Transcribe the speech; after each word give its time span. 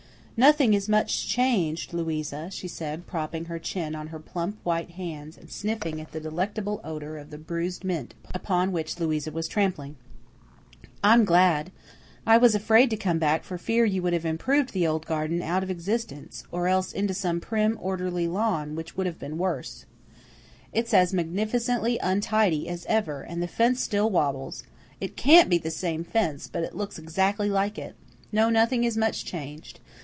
"Nothing 0.37 0.73
is 0.73 0.89
much 0.89 1.27
changed, 1.27 1.93
Louisa," 1.93 2.49
she 2.51 2.67
said, 2.67 3.05
propping 3.05 3.45
her 3.45 3.59
chin 3.59 3.93
on 3.93 4.07
her 4.07 4.17
plump 4.17 4.57
white 4.63 4.89
hands, 4.89 5.37
and 5.37 5.51
sniffing 5.51 6.01
at 6.01 6.13
the 6.13 6.19
delectable 6.19 6.81
odour 6.83 7.17
of 7.19 7.29
the 7.29 7.37
bruised 7.37 7.83
mint 7.83 8.15
upon 8.33 8.71
which 8.71 8.99
Louisa 8.99 9.29
was 9.31 9.47
trampling. 9.47 9.97
"I'm 11.03 11.25
glad; 11.25 11.71
I 12.25 12.37
was 12.39 12.55
afraid 12.55 12.89
to 12.89 12.97
come 12.97 13.19
back 13.19 13.43
for 13.43 13.59
fear 13.59 13.85
you 13.85 14.01
would 14.01 14.13
have 14.13 14.25
improved 14.25 14.73
the 14.73 14.87
old 14.87 15.05
garden 15.05 15.43
out 15.43 15.61
of 15.61 15.69
existence, 15.69 16.43
or 16.51 16.67
else 16.67 16.91
into 16.91 17.13
some 17.13 17.39
prim, 17.39 17.77
orderly 17.79 18.27
lawn, 18.27 18.73
which 18.73 18.97
would 18.97 19.05
have 19.05 19.19
been 19.19 19.37
worse. 19.37 19.85
It's 20.73 20.91
as 20.91 21.13
magnificently 21.13 21.99
untidy 22.01 22.67
as 22.67 22.87
ever, 22.89 23.21
and 23.21 23.43
the 23.43 23.47
fence 23.47 23.79
still 23.79 24.09
wobbles. 24.09 24.63
It 24.99 25.15
CAN'T 25.15 25.51
be 25.51 25.59
the 25.59 25.69
same 25.69 26.03
fence, 26.03 26.47
but 26.51 26.63
it 26.63 26.75
looks 26.75 26.97
exactly 26.97 27.51
like 27.51 27.77
it. 27.77 27.95
No, 28.31 28.49
nothing 28.49 28.83
is 28.83 28.97
much 28.97 29.23
changed. 29.23 29.79